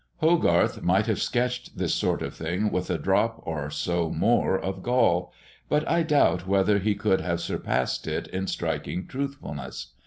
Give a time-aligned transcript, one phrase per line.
[0.17, 4.81] Hogarth might have sketched this sort of thing with a drop or so more of
[4.81, 5.31] gall;
[5.69, 9.93] but I doubt whether he could have surpassed it in striking truthfulness.